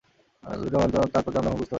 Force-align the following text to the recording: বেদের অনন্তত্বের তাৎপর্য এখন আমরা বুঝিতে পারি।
বেদের 0.61 0.75
অনন্তত্বের 0.79 1.11
তাৎপর্য 1.13 1.35
এখন 1.37 1.39
আমরা 1.41 1.55
বুঝিতে 1.55 1.57
পারি। 1.57 1.69